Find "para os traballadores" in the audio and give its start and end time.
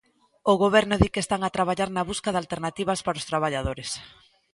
3.05-3.89